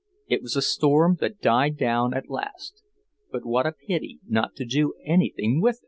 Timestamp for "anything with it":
5.05-5.79